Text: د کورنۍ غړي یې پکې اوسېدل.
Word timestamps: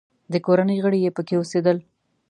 د 0.31 0.33
کورنۍ 0.45 0.77
غړي 0.85 0.99
یې 1.05 1.11
پکې 1.15 1.35
اوسېدل. 1.37 1.77